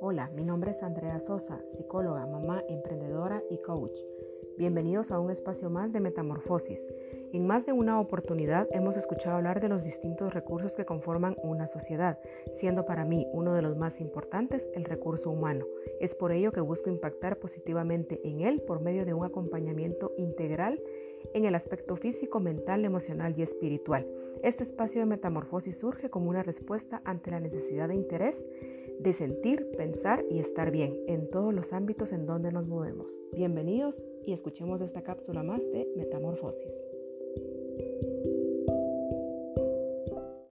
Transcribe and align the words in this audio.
Hola, 0.00 0.30
mi 0.34 0.44
nombre 0.44 0.72
es 0.72 0.82
Andrea 0.82 1.18
Sosa, 1.20 1.58
psicóloga, 1.68 2.26
mamá, 2.26 2.62
emprendedora 2.68 3.42
y 3.50 3.56
coach. 3.62 3.98
Bienvenidos 4.58 5.10
a 5.10 5.18
un 5.18 5.30
espacio 5.30 5.70
más 5.70 5.92
de 5.92 6.00
Metamorfosis. 6.00 6.80
En 7.32 7.46
más 7.46 7.64
de 7.64 7.72
una 7.72 7.98
oportunidad 7.98 8.68
hemos 8.72 8.96
escuchado 8.96 9.36
hablar 9.36 9.60
de 9.60 9.68
los 9.68 9.84
distintos 9.84 10.34
recursos 10.34 10.76
que 10.76 10.84
conforman 10.84 11.36
una 11.42 11.66
sociedad, 11.66 12.18
siendo 12.56 12.84
para 12.84 13.04
mí 13.04 13.26
uno 13.32 13.54
de 13.54 13.62
los 13.62 13.76
más 13.76 14.00
importantes 14.00 14.68
el 14.74 14.84
recurso 14.84 15.30
humano. 15.30 15.64
Es 16.00 16.14
por 16.14 16.30
ello 16.30 16.52
que 16.52 16.60
busco 16.60 16.90
impactar 16.90 17.38
positivamente 17.38 18.20
en 18.22 18.42
él 18.42 18.62
por 18.62 18.80
medio 18.80 19.06
de 19.06 19.14
un 19.14 19.24
acompañamiento 19.24 20.12
integral 20.18 20.80
en 21.34 21.44
el 21.44 21.54
aspecto 21.54 21.96
físico, 21.96 22.40
mental, 22.40 22.84
emocional 22.84 23.34
y 23.36 23.42
espiritual. 23.42 24.06
Este 24.42 24.62
espacio 24.62 25.00
de 25.00 25.06
metamorfosis 25.06 25.78
surge 25.78 26.10
como 26.10 26.28
una 26.30 26.42
respuesta 26.42 27.00
ante 27.04 27.30
la 27.30 27.40
necesidad 27.40 27.88
de 27.88 27.94
interés 27.94 28.42
de 28.98 29.12
sentir, 29.12 29.70
pensar 29.76 30.24
y 30.30 30.38
estar 30.38 30.70
bien 30.70 30.98
en 31.06 31.28
todos 31.30 31.52
los 31.52 31.72
ámbitos 31.72 32.12
en 32.12 32.26
donde 32.26 32.52
nos 32.52 32.66
movemos. 32.66 33.18
Bienvenidos 33.32 34.02
y 34.24 34.32
escuchemos 34.32 34.80
esta 34.80 35.02
cápsula 35.02 35.42
más 35.42 35.60
de 35.72 35.88
Metamorfosis. 35.96 36.95